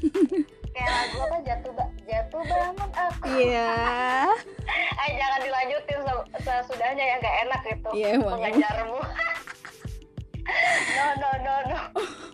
Kayak 0.70 0.90
lagu 0.90 1.16
apa 1.26 1.36
jatuh 1.42 1.72
jatuh 2.06 2.42
banget 2.46 2.90
aku. 2.94 3.24
Iya. 3.26 3.72
Ay 5.00 5.10
jangan 5.18 5.40
dilanjutin 5.42 5.98
sesudahnya 6.40 7.04
ya 7.04 7.14
nggak 7.18 7.36
enak 7.46 7.62
itu. 7.66 7.90
Iya 7.94 8.08
emang. 8.16 8.32
Mengejarmu. 8.38 9.00
no 10.96 11.06
no 11.18 11.30
no 11.42 11.54
no. 11.70 11.78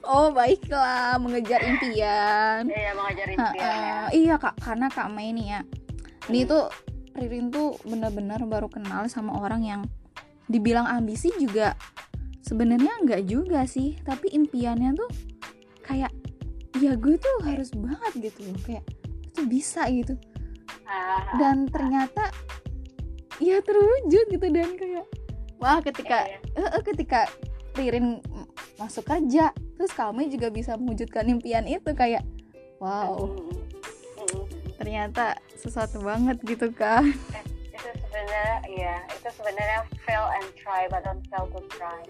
Oh 0.07 0.27
baiklah 0.31 1.19
mengejar 1.19 1.61
impian. 1.65 2.63
Iya 2.69 2.91
mengejar 2.95 3.29
impian. 3.33 3.65
Ha, 3.65 3.81
ya. 3.81 3.99
Iya 4.13 4.35
kak 4.39 4.55
karena 4.61 4.87
Kak 4.93 5.09
Mei 5.11 5.33
nih 5.33 5.47
ya. 5.59 5.61
Ini 6.31 6.41
hmm. 6.45 6.51
tuh 6.51 6.65
Ririn 7.17 7.49
tuh 7.49 7.81
benar-benar 7.89 8.45
baru 8.45 8.69
kenal 8.69 9.09
sama 9.09 9.41
orang 9.41 9.65
yang 9.65 9.81
dibilang 10.47 10.85
ambisi 10.85 11.33
juga 11.41 11.75
sebenarnya 12.45 12.93
enggak 13.03 13.23
juga 13.27 13.65
sih 13.67 13.99
tapi 14.07 14.31
impiannya 14.31 14.95
tuh 14.95 15.11
kayak 15.83 16.13
ya 16.81 16.93
gue 16.95 17.17
tuh 17.17 17.37
harus 17.45 17.71
banget 17.75 18.13
gitu 18.31 18.41
loh 18.49 18.59
kayak 18.65 18.85
itu 19.25 19.41
bisa 19.49 19.87
gitu. 19.91 20.15
Dan 21.37 21.67
ternyata 21.69 22.31
ya 23.43 23.61
terwujud 23.61 24.27
gitu 24.33 24.47
dan 24.49 24.71
kayak 24.79 25.05
wah 25.61 25.81
ketika 25.85 26.25
uh, 26.57 26.83
ketika 26.83 27.29
Ririn 27.77 28.25
masuk 28.81 29.05
kerja 29.05 29.53
terus 29.77 29.93
kami 29.93 30.33
juga 30.33 30.49
bisa 30.49 30.81
mewujudkan 30.81 31.29
impian 31.29 31.69
itu 31.69 31.93
kayak 31.93 32.25
wow. 32.81 33.29
Hmm 33.29 33.67
ternyata 34.87 35.35
sesuatu 35.59 35.99
banget 35.99 36.39
gitu 36.47 36.71
kan 36.71 37.03
itu 37.75 37.91
sebenarnya 38.07 38.55
ya 38.71 38.95
itu 39.11 39.29
sebenarnya 39.35 39.81
fail 40.07 40.31
and 40.39 40.49
try 40.55 40.87
but 40.87 41.03
don't 41.03 41.21
fail 41.29 41.51
to 41.51 41.61
try. 41.75 42.01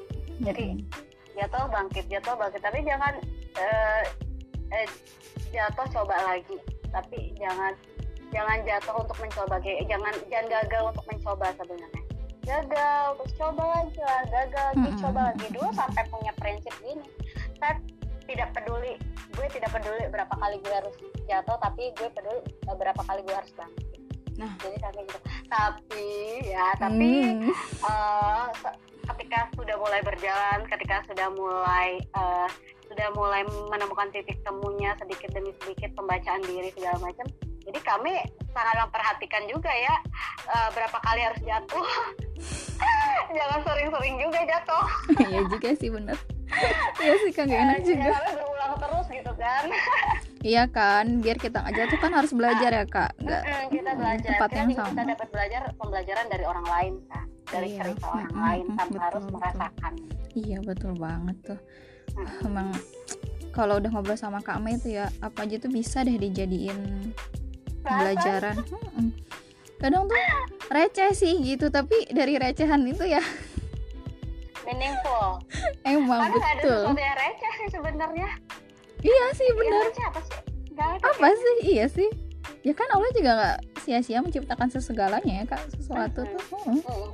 Jadi 0.45 0.85
mm-hmm. 0.85 1.41
jatuh 1.41 1.65
bangkit 1.73 2.05
jatuh 2.13 2.37
bangkit. 2.37 2.61
Tapi 2.63 2.85
jangan 2.85 3.19
uh, 3.59 4.03
eh, 4.73 4.89
jatuh 5.53 5.87
coba 5.93 6.17
lagi. 6.25 6.57
Tapi 6.91 7.35
jangan 7.39 7.73
jangan 8.35 8.59
jatuh 8.67 8.95
untuk 8.99 9.17
mencoba 9.23 9.57
kayak 9.63 9.87
jangan 9.87 10.15
jangan 10.31 10.47
gagal 10.51 10.83
untuk 10.95 11.05
mencoba 11.11 11.47
sebenarnya. 11.59 12.03
Gagal 12.47 13.05
terus 13.19 13.33
coba 13.39 13.63
lagi 13.75 14.01
lah 14.03 14.23
gagal 14.31 14.67
lagi 14.75 14.81
mm-hmm. 14.87 15.03
coba 15.03 15.21
lagi. 15.33 15.47
Dulu 15.51 15.69
sampai 15.75 16.03
punya 16.11 16.33
prinsip 16.39 16.75
gini. 16.83 17.07
Saya 17.59 17.75
tidak 18.27 18.51
peduli 18.55 18.99
gue 19.37 19.47
tidak 19.53 19.71
peduli 19.71 20.05
berapa 20.09 20.35
kali 20.35 20.57
gue 20.65 20.75
harus 20.75 20.97
jatuh 21.29 21.57
tapi 21.61 21.93
gue 21.95 22.09
peduli 22.11 22.41
berapa 22.65 23.03
kali 23.05 23.21
gue 23.23 23.37
harus 23.37 23.53
bangkit 23.53 24.01
nah. 24.37 24.53
Jadi 24.61 24.77
sampai 24.81 25.03
gitu. 25.09 25.21
Tapi 25.49 26.09
ya 26.45 26.67
tapi 26.77 27.11
hmm. 27.25 27.53
uh, 27.85 28.49
ketika 29.15 29.49
sudah 29.57 29.77
mulai 29.81 30.01
berjalan 30.05 30.61
ketika 30.69 31.05
sudah 31.09 31.29
mulai 31.33 32.01
uh, 32.17 32.49
sudah 32.97 33.13
mulai 33.13 33.45
menemukan 33.69 34.09
titik 34.09 34.41
temunya 34.41 34.97
sedikit 34.97 35.29
demi 35.37 35.53
sedikit 35.61 35.93
pembacaan 35.93 36.41
diri 36.49 36.73
segala 36.73 36.97
macam. 37.05 37.29
Jadi 37.69 37.81
kami 37.85 38.25
sangat 38.57 38.77
memperhatikan 38.89 39.45
juga 39.53 39.69
ya 39.69 40.01
uh, 40.49 40.73
berapa 40.73 40.97
kali 41.05 41.21
harus 41.21 41.41
jatuh. 41.45 41.85
Jangan 43.37 43.61
sering-sering 43.69 44.17
juga 44.17 44.41
jatuh. 44.49 44.85
Iya 45.29 45.41
juga 45.53 45.69
sih 45.77 45.93
benar 45.93 46.17
iya 47.03 47.15
sih 47.21 47.33
kan 47.35 47.51
gak 47.51 47.59
enak 47.59 47.81
juga. 47.83 48.11
berulang 48.33 48.75
terus 48.81 49.07
gitu 49.13 49.33
kan. 49.37 49.65
Iya 50.47 50.71
kan 50.71 51.27
biar 51.27 51.43
kita 51.43 51.59
nggak 51.59 51.75
jatuh 51.75 51.99
kan 52.07 52.13
harus 52.15 52.31
belajar 52.31 52.71
ya 52.71 52.87
kak. 52.87 53.19
Nggak 53.19 53.43
kita 53.67 53.91
belajar. 53.99 54.31
tempat 54.31 54.51
yang 54.55 54.69
sama 54.79 54.89
kita 54.95 55.05
dapat 55.11 55.29
belajar 55.35 55.61
pembelajaran 55.75 56.27
dari 56.31 56.45
orang 56.47 56.67
lain 56.71 56.93
kan 57.11 57.25
dari 57.51 57.69
iya. 57.75 57.79
cerita 57.83 58.07
orang 58.07 58.31
hmm, 58.31 58.45
lain 58.47 58.65
tanpa 58.79 58.87
betul, 58.87 59.03
harus 59.03 59.25
betul. 59.27 59.35
merasakan. 59.35 59.93
Iya 60.39 60.59
betul 60.63 60.93
banget 60.95 61.37
tuh. 61.43 61.61
Emang 62.45 62.73
kalau 63.57 63.81
udah 63.81 63.89
ngobrol 63.89 64.21
sama 64.21 64.45
Kak 64.45 64.61
Mei 64.61 64.77
itu 64.77 64.93
ya 65.01 65.09
apa 65.25 65.49
aja 65.49 65.57
tuh 65.57 65.73
bisa 65.73 66.05
deh 66.05 66.21
dijadiin 66.21 67.13
pembelajaran. 67.81 68.57
Hmm. 68.97 69.11
kadang 69.77 70.09
tuh 70.09 70.17
receh 70.73 71.13
sih 71.13 71.37
gitu 71.45 71.69
tapi 71.69 72.09
dari 72.13 72.37
recehan 72.37 72.85
itu 72.85 73.05
ya. 73.05 73.21
Meaningful. 74.65 75.41
Emang 75.87 76.33
Karena 76.33 76.49
betul. 76.59 76.83
ada 76.91 77.01
yang 77.01 77.17
receh 77.17 77.53
sih 77.55 77.69
sebenarnya. 77.71 78.29
Iya 79.05 79.25
sih 79.37 79.49
benar 79.55 79.87
apa 80.11 80.21
sih? 80.25 80.39
Ada 80.77 80.87
apa 81.01 81.29
sih? 81.33 81.57
Iya 81.77 81.87
sih. 81.93 82.09
Ya 82.67 82.75
kan 82.75 82.89
Allah 82.91 83.11
juga 83.15 83.31
nggak 83.37 83.59
sia-sia 83.87 84.19
menciptakan 84.25 84.69
sesegalanya 84.69 85.33
ya 85.41 85.45
kak. 85.47 85.63
Sesuatu 85.77 86.27
hmm. 86.27 86.33
tuh 86.35 86.43
hmm. 86.67 86.81
Hmm. 86.83 87.09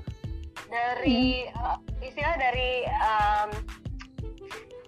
dari 0.73 1.51
hmm. 1.51 1.61
uh, 1.61 1.79
istilah 2.01 2.35
dari 2.41 2.89
um, 2.89 3.51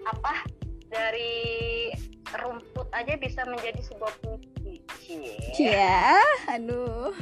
apa 0.05 0.45
dari 0.89 1.91
rumput 2.35 2.89
aja 2.93 3.15
bisa 3.19 3.43
menjadi 3.49 3.81
sebuah 3.83 4.15
putih 4.23 4.81
Cia, 5.55 6.21
aduh 6.49 7.13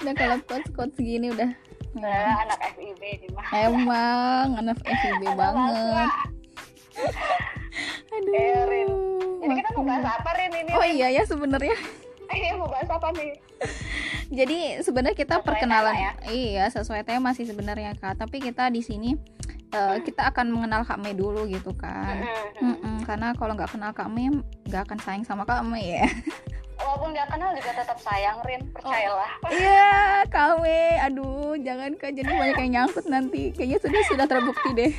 udah 0.00 0.14
kalau 0.16 0.36
quotes 0.48 0.70
quotes 0.72 0.96
segini 0.96 1.28
udah 1.32 1.50
Nah, 1.90 2.46
anak 2.46 2.78
FIB 2.78 3.02
di 3.18 3.28
mana? 3.34 3.50
Emang 3.66 4.48
anak 4.62 4.78
FIB 4.78 5.26
banget. 5.34 6.06
Aduh. 8.14 8.30
Erin. 8.30 8.90
Jadi 9.42 9.52
kita 9.58 9.70
mau 9.74 9.84
bahas 9.90 10.06
apa 10.06 10.30
Rin 10.38 10.54
ini? 10.54 10.70
Oh 10.70 10.86
iya 10.86 11.08
ya 11.10 11.22
sebenarnya. 11.26 11.74
Iya 12.30 12.54
mau 12.62 12.70
bahas 12.70 12.86
apa 12.86 13.10
nih? 13.10 13.42
Jadi 14.30 14.86
sebenarnya 14.86 15.18
kita 15.18 15.42
sesuai 15.42 15.50
perkenalan 15.50 15.98
ya? 15.98 16.12
iya 16.30 16.64
sesuai 16.70 17.02
tema 17.02 17.34
sih 17.34 17.42
sebenarnya 17.42 17.98
kak. 17.98 18.22
Tapi 18.22 18.38
kita 18.38 18.70
di 18.70 18.86
sini 18.86 19.18
uh, 19.74 19.96
kita 20.02 20.30
akan 20.30 20.46
mengenal 20.50 20.82
Kak 20.86 20.98
Mei 20.98 21.14
dulu 21.14 21.46
gitu 21.46 21.70
kan. 21.74 22.26
Mm 22.58 22.76
-mm, 22.78 22.96
karena 23.06 23.32
kalau 23.34 23.54
nggak 23.54 23.70
kenal 23.72 23.90
Kak 23.94 24.10
Mei 24.10 24.30
nggak 24.66 24.82
akan 24.86 24.98
sayang 25.02 25.24
sama 25.26 25.46
Kak 25.46 25.62
Mei 25.66 26.00
ya. 26.00 26.08
walaupun 26.80 27.12
gak 27.12 27.28
kenal 27.28 27.52
juga 27.52 27.70
tetap 27.76 27.98
sayang 28.00 28.38
Rin. 28.48 28.62
Percayalah. 28.72 29.30
Oh, 29.44 29.50
iya 29.52 30.24
kawe 30.26 30.82
aduh 31.04 31.54
jangan 31.60 31.92
kan 32.00 32.16
jadi 32.16 32.32
banyak 32.32 32.56
yang 32.66 32.72
nyangkut 32.80 33.06
nanti. 33.06 33.52
Kayaknya 33.52 33.78
sudah 33.84 34.02
sudah 34.08 34.26
terbukti 34.26 34.70
deh. 34.72 34.92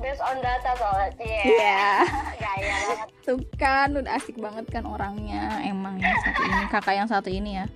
Based 0.00 0.22
on 0.24 0.38
data 0.40 0.70
soalnya. 0.80 1.12
Iya. 1.20 1.44
Yeah. 1.44 2.00
gaya 2.40 2.74
banget 2.88 3.08
tuh 3.24 3.40
kan 3.56 3.88
udah 3.92 4.12
asik 4.16 4.36
banget 4.40 4.64
kan 4.72 4.84
orangnya. 4.88 5.60
Emang 5.60 6.00
yang 6.00 6.16
satu 6.24 6.40
ini 6.40 6.64
kakak 6.72 6.94
yang 6.96 7.08
satu 7.08 7.28
ini 7.28 7.60
ya 7.60 7.66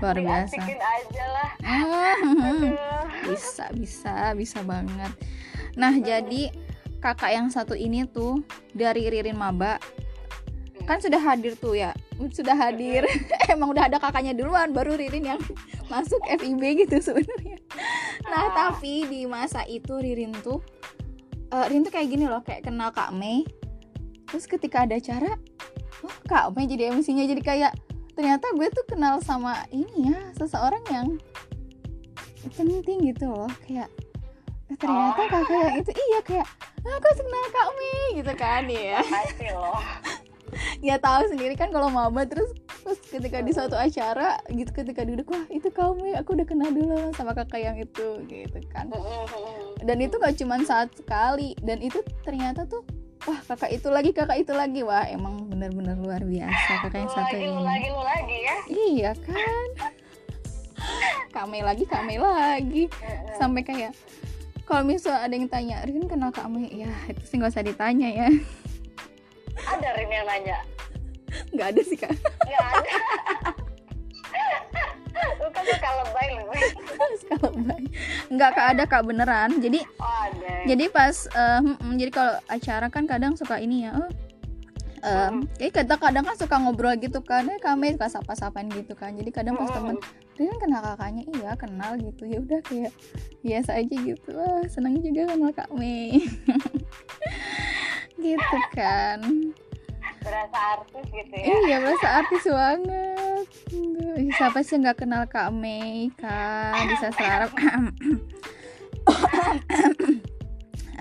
luar 0.00 0.16
biasa. 0.18 0.60
aja 0.64 1.24
lah. 1.30 1.50
Mm-hmm. 2.20 3.30
bisa 3.30 3.64
bisa 3.76 4.14
bisa 4.34 4.58
banget. 4.64 5.12
Nah 5.76 5.94
jadi 6.00 6.50
kakak 7.00 7.32
yang 7.32 7.48
satu 7.48 7.72
ini 7.72 8.04
tuh 8.08 8.44
dari 8.76 9.08
Ririn 9.08 9.36
Maba 9.36 9.80
kan 10.88 10.98
sudah 10.98 11.22
hadir 11.22 11.54
tuh 11.54 11.78
ya? 11.78 11.94
Sudah 12.34 12.58
hadir. 12.58 13.06
Emang 13.52 13.70
udah 13.70 13.86
ada 13.86 14.02
kakaknya 14.02 14.34
duluan 14.34 14.74
baru 14.74 14.98
Ririn 14.98 15.36
yang 15.36 15.40
masuk 15.92 16.18
FIB 16.26 16.86
gitu 16.86 16.98
sebenarnya. 16.98 17.62
Nah 18.26 18.50
ah. 18.50 18.52
tapi 18.52 19.06
di 19.06 19.24
masa 19.24 19.62
itu 19.70 19.94
Ririn 19.94 20.34
tuh 20.42 20.58
uh, 21.54 21.64
Ririn 21.70 21.86
tuh 21.86 21.94
kayak 21.94 22.08
gini 22.10 22.24
loh 22.26 22.42
kayak 22.42 22.66
kenal 22.66 22.90
Kak 22.90 23.14
Mei. 23.14 23.46
Terus 24.26 24.50
ketika 24.50 24.82
ada 24.82 24.98
acara 24.98 25.38
oh 26.02 26.16
Kak 26.26 26.58
Mei 26.58 26.66
jadi 26.66 26.90
MC-nya 26.90 27.30
jadi 27.30 27.42
kayak 27.42 27.72
ternyata 28.20 28.52
gue 28.52 28.68
tuh 28.68 28.84
kenal 28.84 29.16
sama 29.24 29.64
ini 29.72 30.12
ya 30.12 30.20
seseorang 30.36 30.84
yang 30.92 31.08
penting 32.52 33.08
gitu 33.08 33.32
loh 33.32 33.48
kayak 33.64 33.88
eh, 34.68 34.76
ternyata 34.76 35.24
kakak 35.24 35.56
yang 35.56 35.76
itu 35.80 35.88
iya 35.96 36.20
kayak 36.20 36.46
"Ah, 36.84 37.00
aku 37.00 37.08
kenal 37.16 37.44
Kak 37.48 37.68
Mei 37.80 38.04
gitu 38.20 38.32
kan 38.36 38.68
ya 38.68 39.00
ya 40.92 41.00
tahu 41.00 41.32
sendiri 41.32 41.56
kan 41.56 41.72
kalau 41.72 41.88
maba 41.88 42.28
terus 42.28 42.52
terus 42.84 43.00
ketika 43.08 43.40
di 43.40 43.56
suatu 43.56 43.80
acara 43.80 44.36
gitu 44.52 44.68
ketika 44.68 45.00
duduk 45.00 45.32
wah 45.32 45.44
itu 45.48 45.72
kamu 45.72 46.12
ya 46.12 46.20
aku 46.20 46.36
udah 46.36 46.44
kenal 46.44 46.68
dulu 46.68 47.16
sama 47.16 47.32
kakak 47.32 47.64
yang 47.64 47.76
itu 47.80 48.20
gitu 48.28 48.58
kan. 48.68 48.92
Dan 49.80 49.96
itu 50.04 50.20
gak 50.20 50.36
cuma 50.36 50.60
saat 50.60 50.92
sekali 50.92 51.56
dan 51.64 51.80
itu 51.80 52.04
ternyata 52.20 52.68
tuh 52.68 52.84
wah 53.28 53.40
kakak 53.44 53.70
itu 53.74 53.88
lagi 53.92 54.10
kakak 54.16 54.38
itu 54.40 54.52
lagi. 54.56 54.80
Wah 54.80 55.04
emang 55.08 55.48
bener-bener 55.50 55.96
luar 56.00 56.22
biasa 56.24 56.88
kakak 56.88 57.00
yang 57.04 57.12
satu 57.12 57.36
lagi, 57.36 57.46
lu 57.46 57.52
ini. 57.52 57.64
lagi, 57.66 57.88
lu 57.92 58.02
lagi 58.02 58.36
ya. 58.38 58.56
iya 58.70 59.10
kan? 59.16 59.68
Kame 61.30 61.58
lagi 61.60 61.84
kame 61.84 62.16
lagi. 62.16 62.84
Sampai 63.36 63.62
kayak 63.62 63.92
kalau 64.64 64.86
misal 64.86 65.18
ada 65.18 65.34
yang 65.34 65.50
tanya 65.50 65.82
Rin 65.82 66.06
kenal 66.06 66.30
kame 66.30 66.70
ya 66.70 66.90
itu 67.10 67.22
sih 67.26 67.36
nggak 67.36 67.52
usah 67.52 67.66
ditanya 67.66 68.08
ya. 68.08 68.28
Ada 69.66 69.88
Rin 69.98 70.10
yang 70.10 70.26
nanya. 70.26 70.58
nggak 71.54 71.68
ada 71.76 71.82
sih 71.84 71.98
kak. 71.98 72.14
Nggak 72.46 72.66
ada. 72.74 72.92
Lu 75.70 75.78
kan 75.78 75.78
suka 75.78 75.90
lebay 76.02 76.26
lu. 76.34 76.42
kalau 77.30 77.50
baik 77.54 77.88
nggak 78.30 78.50
kak 78.52 78.66
ada 78.76 78.84
kak 78.86 79.02
beneran. 79.06 79.50
Jadi 79.62 79.80
Oh, 79.98 80.06
ada. 80.26 80.52
jadi 80.66 80.84
pas 80.90 81.14
eh, 81.30 81.60
mm, 81.62 81.94
jadi 81.96 82.10
kalau 82.10 82.34
acara 82.46 82.86
kan 82.90 83.04
kadang 83.06 83.32
suka 83.38 83.56
ini 83.62 83.86
ya 83.86 83.94
oh, 83.96 84.10
em, 85.00 85.46
jadi 85.56 85.70
kadang 85.82 86.00
kadang 86.00 86.24
kan 86.26 86.36
suka 86.36 86.56
ngobrol 86.60 86.92
gitu 86.98 87.24
kan 87.24 87.48
eh 87.48 87.58
kami 87.58 87.94
suka 87.96 88.08
sapa-sapaan 88.10 88.68
gitu 88.72 88.92
kan. 88.98 89.14
Jadi 89.14 89.30
kadang 89.30 89.56
pas 89.56 89.70
temen 89.70 89.96
dia 90.36 90.48
kan 90.48 90.58
kenal 90.60 90.80
kakaknya? 90.82 91.22
Iya 91.36 91.50
kenal 91.56 91.90
gitu. 92.00 92.22
Ya 92.24 92.38
udah 92.40 92.60
kayak 92.64 92.92
biasa 93.44 93.70
aja 93.76 93.94
gitu. 93.94 94.28
Wah 94.32 94.64
senang 94.68 94.98
juga 95.00 95.28
kenal 95.30 95.52
kak 95.52 95.68
Mei 95.72 96.20
gitu 98.20 98.58
kan 98.76 99.20
Berasa 100.30 100.58
artis 100.78 101.04
gitu 101.10 101.34
ya. 101.34 101.46
iya 101.66 101.76
berasa 101.82 102.08
artis 102.22 102.42
banget. 102.46 103.46
Siapa 104.30 104.58
sih 104.62 104.78
nggak 104.78 105.02
kenal 105.02 105.26
kak 105.26 105.50
Mei 105.50 106.06
kan 106.14 106.86
bisa 106.86 107.10
serap 107.10 107.50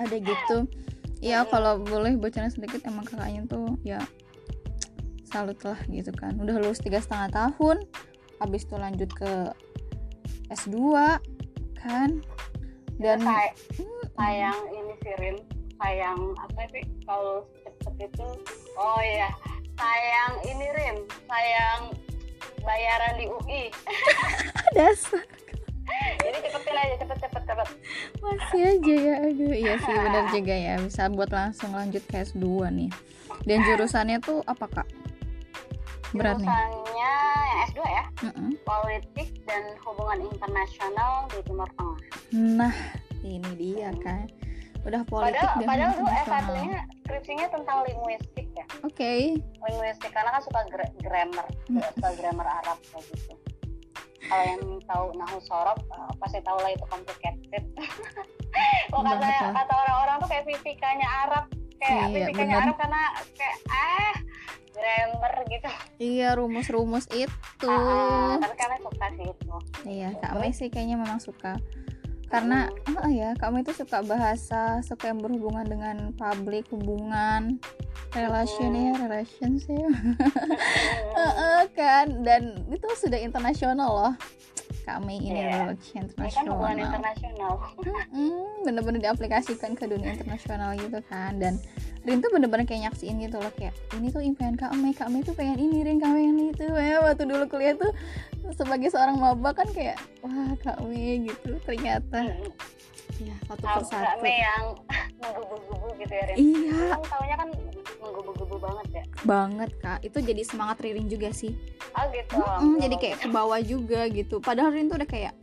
ada 0.01 0.15
gitu. 0.17 0.57
Ya 1.19 1.43
kalau 1.45 1.83
boleh 1.83 2.15
bocorin 2.15 2.49
sedikit 2.49 2.81
emang 2.87 3.03
kakaknya 3.03 3.43
tuh 3.45 3.75
ya 3.83 3.99
salut 5.27 5.59
lah 5.61 5.77
gitu 5.91 6.09
kan. 6.15 6.33
Udah 6.39 6.57
lulus 6.57 6.81
tiga 6.81 6.97
setengah 6.97 7.29
tahun 7.29 7.85
habis 8.39 8.63
itu 8.65 8.75
lanjut 8.79 9.11
ke 9.13 9.51
S2 10.49 10.75
kan? 11.77 12.23
Dan 12.97 13.21
Say- 13.23 13.55
sayang 14.15 14.57
ini 14.73 14.93
sih 15.03 15.13
Rin. 15.19 15.37
Sayang 15.79 16.19
apa 16.35 16.61
sih? 16.71 16.83
Kalau 17.03 17.47
cepet 17.89 18.09
itu. 18.13 18.27
Oh 18.77 19.01
iya. 19.01 19.29
Sayang 19.79 20.33
ini 20.43 20.67
Rin 20.75 20.95
sayang 21.25 21.81
bayaran 22.61 23.13
di 23.15 23.25
UI 23.31 23.63
dasar. 24.75 25.23
Jadi 26.21 26.37
cepetin 26.45 26.75
aja 26.77 26.95
cepet 27.01 27.17
cepet 27.17 27.43
cepet. 27.49 27.67
Masih 28.21 28.61
aja 28.77 28.93
ya 28.93 29.15
aduh. 29.25 29.53
Iya 29.55 29.73
sih 29.81 29.95
benar 29.95 30.25
juga 30.35 30.55
ya. 30.55 30.73
Bisa 30.77 31.09
buat 31.09 31.31
langsung 31.33 31.73
lanjut 31.73 32.03
ke 32.05 32.21
S2 32.21 32.69
nih. 32.69 32.91
Dan 33.47 33.63
jurusannya 33.65 34.19
tuh 34.21 34.43
apa 34.45 34.67
kak? 34.69 34.87
Berat 36.13 36.37
nih. 36.37 36.45
Jurusannya 36.45 37.13
yang 37.49 37.59
S2 37.71 37.79
ya? 37.87 38.03
Mm-mm. 38.19 38.49
politik 38.67 39.29
dan 39.47 39.63
hubungan 39.87 40.27
internasional 40.27 41.25
di 41.31 41.39
Timur 41.47 41.69
Tengah. 41.73 41.99
Nah 42.35 42.75
ini 43.23 43.51
dia 43.55 43.89
kan 44.03 44.27
udah 44.81 45.01
politik 45.03 45.35
padahal 45.37 45.55
dan 45.55 45.67
padahal 45.67 45.91
internasional. 45.91 46.23
S1-nya 46.55 46.79
skripsinya 47.01 47.47
tentang 47.49 47.77
linguistik 47.83 48.47
ya. 48.49 48.65
Oke. 48.81 49.13
Linguistik 49.61 50.09
karena 50.09 50.29
kan 50.29 50.41
suka 50.41 50.61
gra- 50.67 50.93
grammar 50.97 51.45
Hmm. 51.67 51.83
suka 51.93 52.09
grammar 52.15 52.47
Arab 52.55 52.77
kayak 52.85 53.03
gitu. 53.09 53.33
Kalau 54.21 54.43
yang 54.45 54.61
tahu 54.83 55.05
nahu 55.15 55.37
sorab 55.41 55.77
eh, 55.79 56.11
pasti 56.17 56.39
tahu 56.39 56.57
lah 56.57 56.69
itu 56.69 56.85
complicated. 56.85 57.63
Oh, 58.89 59.05
kata 59.05 59.21
kata 59.53 59.73
orang-orang 59.77 60.15
tuh 60.17 60.27
kayak 60.27 60.43
VPK-nya 60.43 61.07
Arab. 61.23 61.45
Kayak 61.77 61.93
Iya, 62.01 62.25
VPK-nya 62.25 62.33
bener. 62.49 62.65
Arab 62.65 62.75
karena 62.75 63.01
kayak 63.31 63.55
ah 63.69 64.13
grammar 64.71 65.33
gitu. 65.45 65.69
Iya 65.99 66.29
rumus-rumus 66.33 67.05
itu 67.09 67.69
Ah, 67.69 68.35
tapi 68.35 68.55
karena 68.57 68.77
suka 68.81 69.05
sih 69.11 69.25
itu. 69.27 69.53
Iya 69.85 70.09
kak 70.17 70.33
Mei 70.35 70.51
sih 70.51 70.67
kayaknya 70.67 70.97
memang 70.97 71.19
suka 71.19 71.61
karena 72.29 72.69
oh 73.01 73.09
ya 73.09 73.33
kamu 73.35 73.65
itu 73.65 73.73
suka 73.73 74.05
bahasa 74.05 74.79
suka 74.85 75.09
yang 75.09 75.17
berhubungan 75.19 75.65
dengan 75.65 75.97
publik 76.13 76.69
hubungan 76.69 77.57
relation 78.13 78.71
ya 78.73 78.93
relations 79.01 79.65
ya. 79.65 79.89
Heeh, 81.17 81.59
kan? 81.73 82.25
Dan 82.25 82.65
itu 82.69 82.87
sudah 82.97 83.17
internasional 83.17 83.89
loh. 83.89 84.13
Kami 84.85 85.21
ini 85.21 85.41
Iya. 85.45 85.73
relation 85.73 86.05
ini 86.05 86.29
kan 86.29 86.45
hubungan 86.49 86.77
internasional. 86.81 87.51
Mm, 88.09 88.65
bener-bener 88.65 88.99
diaplikasikan 89.09 89.77
ke 89.77 89.85
dunia 89.85 90.13
internasional 90.17 90.73
gitu 90.77 90.97
kan. 91.05 91.37
Dan 91.37 91.57
Rin 92.07 92.23
tuh 92.23 92.31
bener-bener 92.31 92.63
kayak 92.63 92.89
nyaksiin 92.89 93.19
gitu 93.19 93.37
loh 93.43 93.51
kayak 93.59 93.75
ini 93.99 94.07
tuh 94.07 94.23
impian 94.23 94.55
Kak 94.55 94.71
Mei 94.79 94.95
Kak 94.95 95.11
Mei 95.11 95.19
tuh 95.19 95.35
pengen 95.35 95.59
ini 95.59 95.83
Rin 95.83 95.99
Kak 95.99 96.15
Mei 96.15 96.31
itu 96.51 96.63
ya 96.63 97.03
waktu 97.03 97.27
dulu 97.27 97.43
kuliah 97.51 97.75
tuh 97.75 97.91
sebagai 98.55 98.87
seorang 98.89 99.19
maba 99.19 99.51
kan 99.51 99.67
kayak 99.75 99.99
wah 100.23 100.55
Kak 100.63 100.79
Mei 100.87 101.27
gitu. 101.27 101.59
Ternyata 101.67 102.31
ya 103.19 103.35
satu 103.51 103.63
persatu. 103.67 103.99
Nggak 103.99 104.15
Mei 104.23 104.37
yang 104.39 104.65
menggubu-gubu 105.21 105.87
gitu 105.99 106.13
ya 106.15 106.23
Rin? 106.31 106.37
Iya. 106.39 106.79
Kan 106.95 107.01
taunya 107.03 107.35
kan 107.35 107.49
menggubu-gubu 107.99 108.55
banget 108.63 108.87
ya? 108.95 109.03
Banget 109.27 109.71
Kak. 109.83 109.99
Itu 110.07 110.17
jadi 110.23 110.41
semangat 110.47 110.79
Ririn 110.79 111.11
juga 111.11 111.29
sih. 111.35 111.51
Oh 111.99 112.05
gitu. 112.15 112.39
Mm, 112.39 112.77
jadi 112.79 112.95
kayak 112.95 113.17
ke 113.21 113.27
bawah 113.27 113.59
juga 113.59 114.07
gitu. 114.07 114.39
Padahal 114.39 114.71
Rin 114.71 114.87
tuh 114.87 114.97
udah 115.03 115.09
kayak 115.09 115.33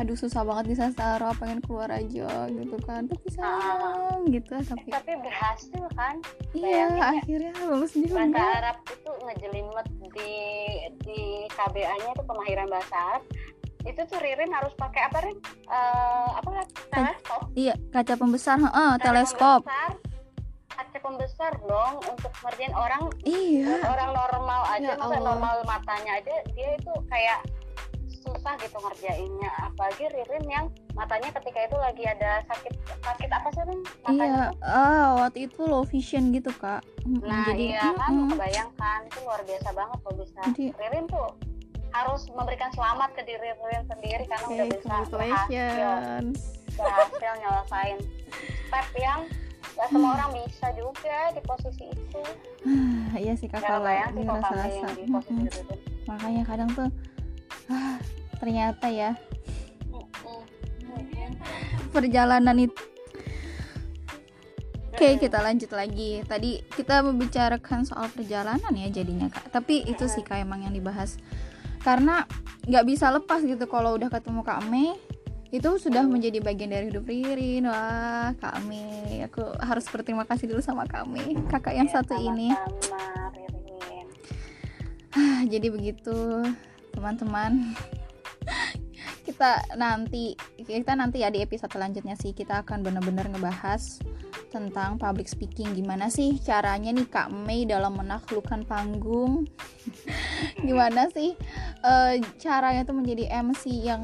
aduh 0.00 0.16
susah 0.16 0.40
banget 0.42 0.64
di 0.72 0.74
sastra 0.74 1.28
pengen 1.36 1.60
keluar 1.60 1.92
aja 1.92 2.48
gitu 2.48 2.76
kan. 2.82 3.04
Tapi 3.04 3.28
sayang 3.28 4.24
gitu 4.32 4.52
tapi 4.64 4.88
tapi 4.88 5.12
berhasil 5.20 5.84
kan? 5.92 6.16
Iya 6.50 6.88
bayangin 6.88 6.96
ya. 6.96 7.08
akhirnya 7.20 7.52
lulus 7.68 7.92
juga. 7.92 8.16
Bahasa 8.16 8.44
Arab 8.58 8.76
itu 8.88 9.10
ngejelimet 9.20 9.86
di 10.10 10.32
di 11.04 11.20
KBA-nya 11.52 12.08
itu 12.10 12.22
pemahiran 12.24 12.66
bahasa 12.66 12.96
Arab. 12.96 13.24
Itu 13.80 14.00
tuh 14.04 14.18
Ririn 14.20 14.52
harus 14.52 14.72
pakai 14.76 15.02
apa 15.04 15.18
Rin? 15.20 15.36
Eh, 15.68 16.28
apa 16.32 16.48
teleskop. 16.88 17.42
iya 17.54 17.74
kaca 17.88 18.14
pembesar 18.16 18.56
heeh 18.56 18.90
teleskop. 19.00 19.64
pembesar, 19.64 19.92
kaca 20.68 20.98
pembesar 21.00 21.52
dong 21.60 21.94
untuk 22.04 22.32
ngerjain 22.40 22.72
orang 22.72 23.02
iya. 23.22 23.80
orang 23.84 24.10
normal 24.12 24.60
Ya 24.64 24.72
aja 24.76 24.90
masa 24.96 25.16
Allah. 25.16 25.20
normal 25.32 25.54
matanya 25.64 26.12
aja 26.16 26.34
dia 26.52 26.68
itu 26.72 26.92
kayak 27.08 27.40
susah 28.20 28.54
gitu 28.60 28.76
ngerjainnya. 28.76 29.50
Apalagi 29.64 30.04
Ririn 30.12 30.44
yang 30.46 30.66
matanya 30.92 31.32
ketika 31.40 31.60
itu 31.64 31.76
lagi 31.76 32.04
ada 32.04 32.44
sakit 32.46 32.72
sakit 33.00 33.30
apa 33.32 33.48
sih 33.50 33.62
Rin? 33.64 33.80
iya 33.80 34.04
Matanya 34.04 34.44
ah 34.60 35.08
waktu 35.24 35.38
itu 35.48 35.60
low 35.64 35.84
vision 35.84 36.30
gitu 36.30 36.52
kak. 36.52 36.84
Nah 37.08 37.48
jadi 37.48 37.64
iya 37.74 37.84
kan 37.96 38.12
mm-mm. 38.12 38.30
kebayangkan 38.36 38.98
itu 39.08 39.18
luar 39.24 39.40
biasa 39.44 39.68
banget 39.72 39.98
loh 40.04 40.14
bisa. 40.20 40.40
Jadi- 40.52 40.72
Ririn 40.76 41.06
tuh 41.08 41.28
harus 41.90 42.22
memberikan 42.30 42.70
selamat 42.70 43.10
ke 43.18 43.22
diri 43.26 43.50
Ririn 43.50 43.82
sendiri 43.88 44.24
karena 44.30 44.46
Oke, 44.46 44.54
udah 44.54 44.66
bisa 44.70 44.94
berhasil, 45.10 45.90
berhasil 46.78 47.32
nyelesain 47.42 47.98
step 48.70 48.86
yang 48.94 49.20
gak 49.74 49.88
semua 49.90 50.12
orang 50.14 50.30
bisa 50.38 50.66
juga 50.76 51.18
di 51.34 51.40
posisi 51.42 51.84
itu. 51.90 52.22
Iya 53.10 53.34
sih 53.34 53.50
kak 53.50 53.58
kalau 53.58 53.90
di 54.14 54.22
posisi 54.22 54.78
Mm-mm. 55.10 55.48
Ririn. 55.50 55.78
Makanya 56.06 56.42
kadang 56.46 56.70
tuh 56.74 56.88
ah, 57.70 57.98
ternyata 58.38 58.86
ya. 58.88 59.16
Perjalanan 61.94 62.56
itu 62.58 62.90
Oke 65.00 65.16
kita 65.16 65.40
lanjut 65.40 65.72
lagi. 65.72 66.20
Tadi 66.28 66.60
kita 66.76 67.00
membicarakan 67.00 67.88
soal 67.88 68.12
perjalanan 68.12 68.68
ya 68.76 68.92
jadinya 68.92 69.32
kak. 69.32 69.48
Tapi 69.48 69.88
itu 69.88 70.04
sih 70.04 70.20
kak 70.20 70.44
emang 70.44 70.68
yang 70.68 70.76
dibahas. 70.76 71.16
Karena 71.80 72.28
nggak 72.68 72.84
bisa 72.84 73.08
lepas 73.08 73.40
gitu 73.40 73.64
kalau 73.64 73.96
udah 73.96 74.12
ketemu 74.12 74.44
Kak 74.44 74.68
Mei 74.68 74.92
Itu 75.48 75.80
sudah 75.80 76.04
menjadi 76.04 76.44
bagian 76.44 76.68
dari 76.68 76.92
hidup 76.92 77.08
Ririn. 77.08 77.64
Wah 77.64 78.36
Kak 78.36 78.60
Mei 78.68 79.24
Aku 79.24 79.40
harus 79.64 79.88
berterima 79.88 80.28
kasih 80.28 80.52
dulu 80.52 80.60
sama 80.60 80.84
Kak 80.84 81.08
Mei 81.08 81.32
Kakak 81.48 81.72
yang 81.72 81.88
Ya, 81.88 82.04
satu 82.04 82.20
ini. 82.20 82.52
Ririn. 82.52 84.06
Ah, 85.16 85.40
Jadi 85.48 85.66
begitu 85.72 86.44
teman-teman. 87.00 87.72
Kita 89.24 89.56
nanti 89.80 90.36
kita 90.60 90.92
nanti 90.92 91.24
ya 91.24 91.32
di 91.32 91.40
episode 91.40 91.72
selanjutnya 91.72 92.18
sih 92.18 92.34
kita 92.34 92.66
akan 92.66 92.82
benar-benar 92.82 93.30
ngebahas 93.30 94.02
tentang 94.50 94.98
public 94.98 95.30
speaking. 95.30 95.70
Gimana 95.72 96.10
sih 96.10 96.36
caranya 96.42 96.90
nih 96.90 97.06
Kak 97.06 97.30
Mei 97.30 97.62
dalam 97.64 97.94
menaklukkan 97.94 98.66
panggung? 98.66 99.46
Gimana 100.66 101.06
sih 101.14 101.38
eh, 101.84 102.14
caranya 102.42 102.82
tuh 102.82 102.96
menjadi 102.98 103.30
MC 103.40 103.70
yang 103.70 104.02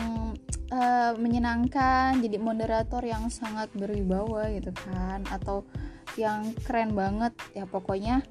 uh, 0.70 1.12
menyenangkan 1.18 2.22
jadi 2.22 2.38
moderator 2.38 3.02
yang 3.02 3.26
sangat 3.26 3.68
berwibawa 3.74 4.46
gitu 4.54 4.70
kan? 4.86 5.26
Atau 5.28 5.66
yang 6.14 6.54
keren 6.62 6.94
banget? 6.94 7.34
Ya 7.52 7.66
pokoknya 7.66 8.22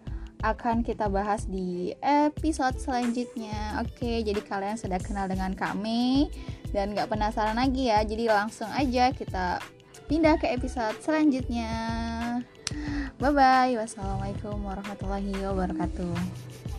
akan 0.45 0.85
kita 0.85 1.09
bahas 1.09 1.49
di 1.49 1.97
episode 2.05 2.77
selanjutnya. 2.77 3.81
Oke 3.81 4.21
jadi 4.21 4.37
kalian 4.37 4.77
sudah 4.77 5.01
kenal 5.01 5.25
dengan 5.25 5.57
kami 5.57 6.29
dan 6.69 6.93
gak 6.93 7.09
penasaran 7.09 7.57
lagi 7.57 7.89
ya 7.89 8.05
jadi 8.05 8.29
langsung 8.29 8.69
aja 8.69 9.09
kita 9.09 9.57
pindah 10.05 10.37
ke 10.37 10.53
episode 10.53 11.01
selanjutnya. 11.01 11.73
Bye 13.17 13.33
bye 13.33 13.73
wassalamualaikum 13.73 14.61
warahmatullahi 14.61 15.33
wabarakatuh 15.41 16.74